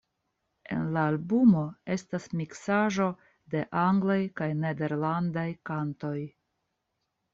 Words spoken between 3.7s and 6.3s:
anglaj kaj nederlandaj kantoj.